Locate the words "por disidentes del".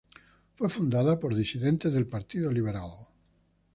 1.19-2.07